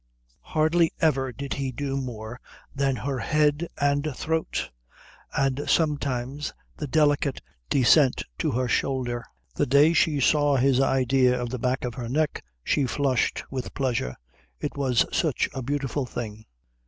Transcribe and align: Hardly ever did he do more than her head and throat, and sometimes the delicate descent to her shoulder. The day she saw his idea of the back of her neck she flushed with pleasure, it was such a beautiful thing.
Hardly 0.41 0.91
ever 0.99 1.31
did 1.31 1.53
he 1.53 1.71
do 1.71 1.95
more 1.95 2.41
than 2.73 2.95
her 2.95 3.19
head 3.19 3.67
and 3.79 4.11
throat, 4.15 4.71
and 5.37 5.63
sometimes 5.69 6.53
the 6.75 6.87
delicate 6.87 7.39
descent 7.69 8.23
to 8.39 8.49
her 8.49 8.67
shoulder. 8.67 9.23
The 9.53 9.67
day 9.67 9.93
she 9.93 10.19
saw 10.19 10.55
his 10.55 10.79
idea 10.79 11.39
of 11.39 11.51
the 11.51 11.59
back 11.59 11.85
of 11.85 11.93
her 11.93 12.09
neck 12.09 12.43
she 12.63 12.87
flushed 12.87 13.43
with 13.51 13.75
pleasure, 13.75 14.15
it 14.59 14.75
was 14.75 15.05
such 15.15 15.47
a 15.53 15.61
beautiful 15.61 16.07
thing. 16.07 16.45